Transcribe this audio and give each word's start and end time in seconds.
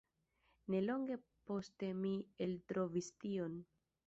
Nelonge 0.75 1.19
poste 1.51 1.93
mi 2.01 2.15
eltrovis 2.49 3.13
tion. 3.25 3.63